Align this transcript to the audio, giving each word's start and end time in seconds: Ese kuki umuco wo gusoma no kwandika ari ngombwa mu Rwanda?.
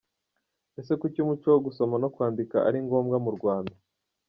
Ese 0.79 0.93
kuki 1.01 1.17
umuco 1.21 1.45
wo 1.53 1.59
gusoma 1.65 1.95
no 2.01 2.09
kwandika 2.13 2.57
ari 2.67 2.77
ngombwa 2.85 3.17
mu 3.25 3.31
Rwanda?. 3.37 3.73